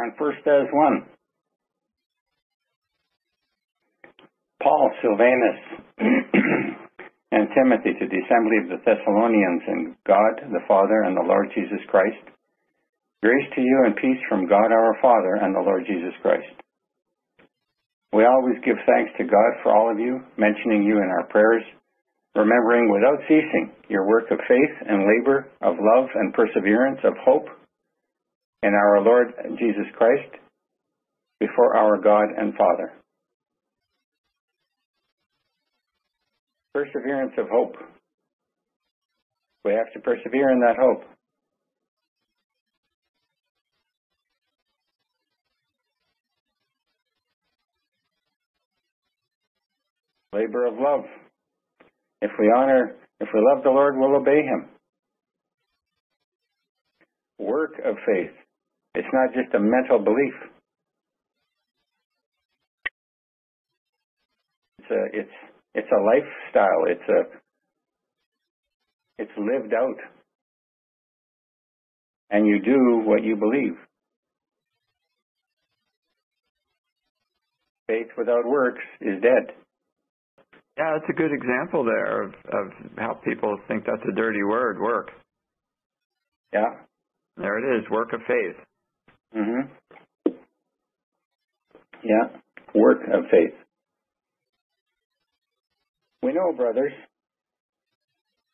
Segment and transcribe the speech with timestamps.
[0.00, 1.06] on first as one.
[4.62, 5.60] Paul, Silvanus,
[7.32, 11.48] and Timothy to the assembly of the Thessalonians and God the Father and the Lord
[11.54, 12.22] Jesus Christ.
[13.22, 16.52] Grace to you and peace from God our Father and the Lord Jesus Christ.
[18.12, 21.64] We always give thanks to God for all of you, mentioning you in our prayers,
[22.36, 27.48] remembering without ceasing your work of faith and labor, of love and perseverance, of hope
[28.62, 30.34] in our Lord Jesus Christ
[31.40, 32.92] before our God and Father.
[36.74, 37.74] Perseverance of hope.
[39.64, 41.04] We have to persevere in that hope.
[50.32, 51.04] Labor of love.
[52.22, 54.68] If we honor, if we love the Lord, we'll obey Him.
[57.38, 58.30] Work of faith.
[58.94, 60.34] It's not just a mental belief.
[64.78, 65.30] It's a, it's,
[65.74, 66.84] it's a lifestyle.
[66.86, 67.38] It's a,
[69.22, 69.96] it's lived out.
[72.30, 73.76] And you do what you believe.
[77.88, 79.54] Faith without works is dead.
[80.78, 84.80] Yeah, that's a good example there of, of how people think that's a dirty word,
[84.80, 85.10] work.
[86.52, 86.70] Yeah.
[87.36, 88.56] There it is, work of faith.
[89.36, 89.72] Mm-hmm.
[92.04, 92.40] Yeah,
[92.74, 93.54] work of faith.
[96.22, 96.92] We know, brothers,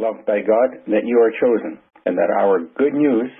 [0.00, 3.30] loved by God, that you are chosen, and that our good news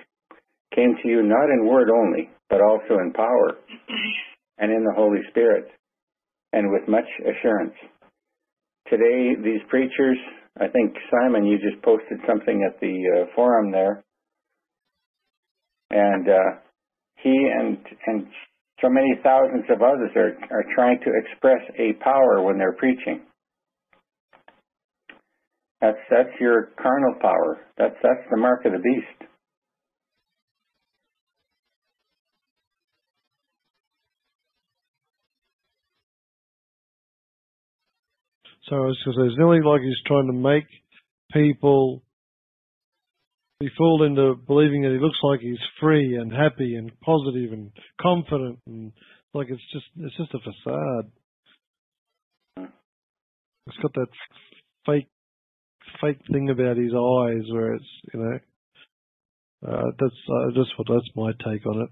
[0.74, 3.56] came to you not in word only, but also in power
[4.58, 5.68] and in the Holy Spirit,
[6.52, 7.74] and with much assurance.
[8.88, 10.18] Today, these preachers,
[10.60, 14.04] I think, Simon, you just posted something at the uh, forum there,
[15.90, 16.60] and uh,
[17.22, 18.26] he and and
[18.80, 23.20] so many thousands of others are, are trying to express a power when they're preaching.
[25.80, 27.60] That's that's your carnal power.
[27.78, 29.30] That's that's the mark of the beast.
[38.68, 40.66] So I was going to it's nearly like he's trying to make
[41.32, 42.02] people
[43.60, 47.70] be fooled into believing that he looks like he's free and happy and positive and
[48.00, 48.90] confident and
[49.34, 51.10] like it's just it's just a facade.
[53.66, 54.08] It's got that
[54.86, 55.08] fake
[56.00, 57.84] fake thing about his eyes where it's
[58.14, 58.38] you know
[59.68, 61.90] uh, that's uh, just what that's my take on it.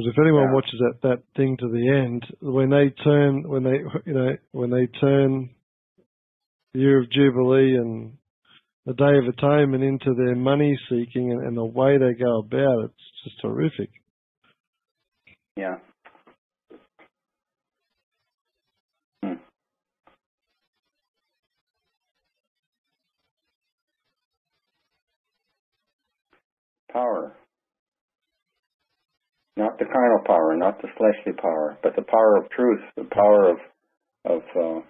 [0.00, 0.54] Because if anyone Yeah.
[0.54, 4.70] watches that that thing to the end, when they turn, when they you know when
[4.70, 5.50] they turn
[6.72, 8.16] the year of jubilee and
[8.86, 12.84] the day of atonement into their money seeking and, and the way they go about
[12.84, 13.90] it, it's just horrific.
[15.56, 15.80] Yeah.
[19.22, 19.34] Hmm.
[26.90, 27.39] Power.
[29.60, 33.50] Not the carnal power, not the fleshly power, but the power of truth, the power
[33.50, 33.58] of
[34.24, 34.80] of uh,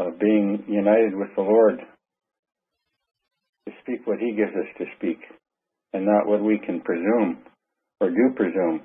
[0.00, 1.80] of being united with the Lord
[3.66, 5.18] to speak what He gives us to speak,
[5.92, 7.38] and not what we can presume
[8.00, 8.82] or do presume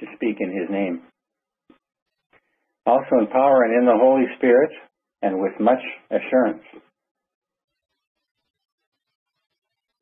[0.00, 1.02] to speak in His name.
[2.86, 4.70] Also in power and in the Holy Spirit,
[5.20, 6.64] and with much assurance.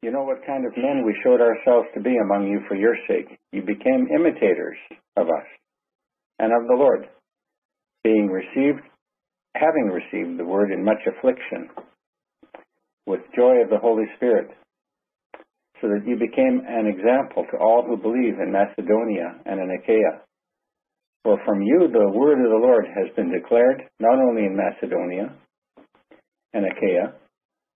[0.05, 2.95] You know what kind of men we showed ourselves to be among you for your
[3.09, 3.39] sake.
[3.53, 4.77] You became imitators
[5.17, 5.49] of us
[6.39, 7.09] and of the Lord,
[8.03, 8.85] being received,
[9.57, 11.71] having received the word in much affliction,
[13.07, 14.51] with joy of the Holy Spirit,
[15.81, 20.21] so that you became an example to all who believe in Macedonia and in Achaia.
[21.23, 25.35] For from you the word of the Lord has been declared, not only in Macedonia
[26.53, 27.15] and Achaia,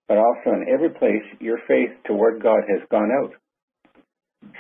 [0.09, 3.33] but also in every place your faith toward God has gone out,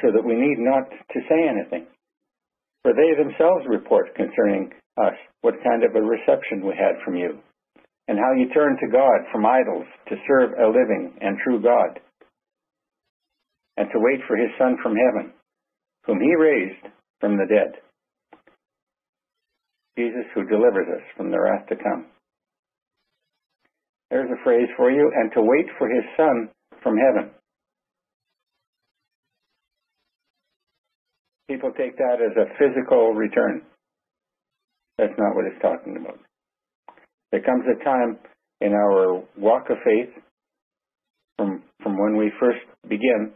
[0.03, 1.87] so that we need not to say anything.
[2.83, 7.39] For they themselves report concerning us what kind of a reception we had from you,
[8.09, 11.99] and how you turned to God from idols to serve a living and true God,
[13.77, 15.33] and to wait for his Son from heaven,
[16.05, 16.87] whom he raised
[17.21, 17.81] from the dead,
[19.97, 22.07] Jesus who delivers us from the wrath to come.
[24.11, 26.49] There's a phrase for you, and to wait for his son
[26.83, 27.31] from heaven.
[31.49, 33.63] People take that as a physical return.
[34.99, 36.19] That's not what it's talking about.
[37.33, 38.19] There comes a time
[38.61, 40.11] in our walk of faith
[41.37, 43.33] from, from when we first begin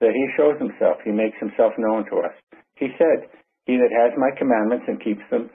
[0.00, 0.98] that he shows himself.
[1.04, 2.34] He makes himself known to us.
[2.76, 3.28] He said,
[3.66, 5.50] he that has my commandments and keeps them,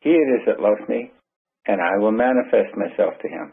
[0.00, 1.10] he it is that loves me,
[1.66, 3.52] and I will manifest myself to him.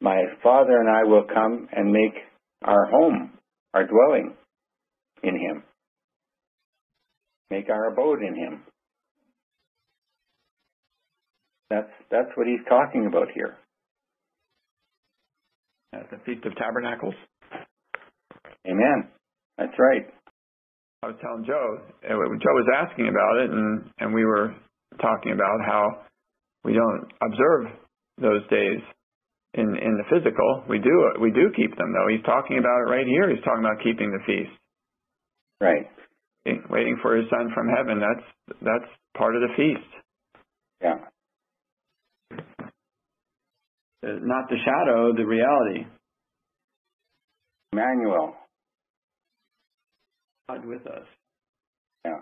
[0.00, 2.14] My Father and I will come and make
[2.62, 3.38] our home,
[3.74, 4.34] our dwelling
[5.22, 5.62] in him.
[7.50, 8.62] Make our abode in him.
[11.70, 13.56] That's that's what he's talking about here.
[15.94, 17.14] At the Feast of Tabernacles.
[18.66, 19.08] Amen.
[19.58, 20.06] That's right.
[21.02, 24.54] I was telling Joe, uh, Joe was asking about it, and, and we were
[25.00, 26.02] talking about how
[26.64, 27.72] we don't observe
[28.18, 28.80] those days
[29.54, 30.64] in, in the physical.
[30.68, 32.08] We do, we do keep them, though.
[32.08, 33.28] He's talking about it right here.
[33.30, 34.56] He's talking about keeping the feast.
[35.60, 35.86] Right.
[36.70, 38.00] Waiting for his son from heaven.
[38.00, 39.90] That's, that's part of the feast.
[40.82, 40.98] Yeah.
[44.04, 45.86] Uh, Not the shadow, the reality.
[47.72, 48.34] Emmanuel.
[50.48, 51.06] God with us.
[52.04, 52.18] Yeah.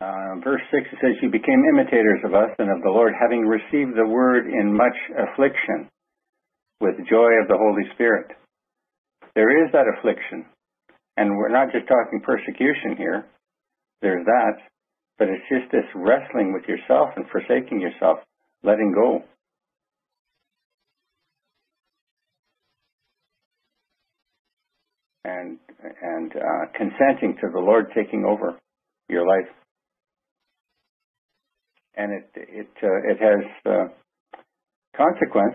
[0.00, 3.46] Uh, verse 6 it says, You became imitators of us and of the Lord, having
[3.46, 5.88] received the word in much affliction
[6.80, 8.26] with joy of the Holy Spirit.
[9.34, 10.44] There is that affliction.
[11.16, 13.24] And we're not just talking persecution here.
[14.02, 14.58] There's that.
[15.18, 18.18] But it's just this wrestling with yourself and forsaking yourself,
[18.64, 19.22] letting go.
[25.24, 25.58] And,
[26.02, 28.58] and uh, consenting to the Lord taking over
[29.08, 29.48] your life.
[31.96, 33.88] And it, it, uh, it has uh,
[34.96, 35.54] consequence.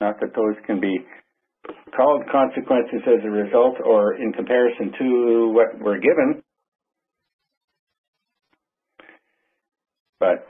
[0.00, 0.98] Not that those can be
[1.96, 6.42] called consequences as a result or in comparison to what we're given.
[10.18, 10.46] But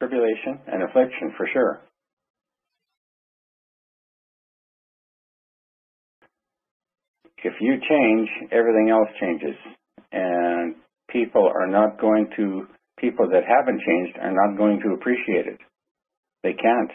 [0.00, 1.80] tribulation and affliction for sure.
[7.44, 9.56] If you change, everything else changes.
[10.12, 10.76] And
[11.12, 12.66] people are not going to,
[12.98, 15.58] people that haven't changed are not going to appreciate it.
[16.42, 16.90] They can't.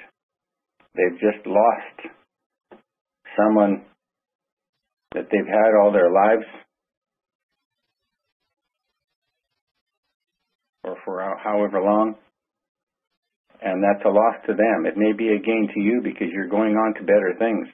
[0.96, 2.14] They've just lost
[3.38, 3.86] someone
[5.14, 6.46] that they've had all their lives
[10.84, 12.16] or for however long
[13.62, 14.86] and that's a loss to them.
[14.86, 17.68] It may be a gain to you because you're going on to better things,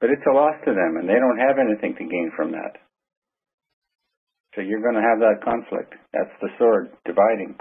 [0.00, 2.80] but it's a loss to them and they don't have anything to gain from that.
[4.54, 5.94] So you're going to have that conflict.
[6.12, 7.56] That's the sword dividing.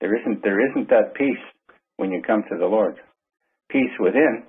[0.00, 1.44] There isn't there isn't that peace
[1.96, 2.96] when you come to the Lord.
[3.70, 4.44] Peace within,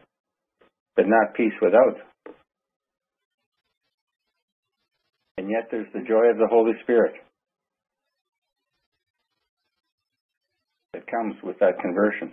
[0.95, 1.98] but not peace without.
[5.38, 7.16] And yet there's the joy of the Holy Spirit
[10.94, 12.31] that comes with that conversion.